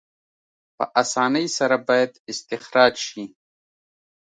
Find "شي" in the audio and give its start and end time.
3.07-3.23